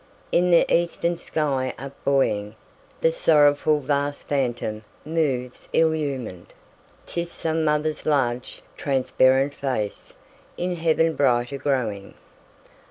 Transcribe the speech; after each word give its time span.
7In 0.33 0.49
the 0.49 0.75
eastern 0.75 1.15
sky 1.15 1.75
up 1.77 1.93
buoying, 2.03 2.55
The 3.01 3.11
sorrowful 3.11 3.79
vast 3.81 4.27
phantom 4.27 4.83
moves 5.05 5.69
illumin'd;('Tis 5.73 7.31
some 7.31 7.63
mother's 7.63 8.07
large, 8.07 8.63
transparent 8.75 9.53
face, 9.53 10.13
In 10.57 10.77
heaven 10.77 11.13
brighter 11.15 11.59
growing.) 11.59 12.15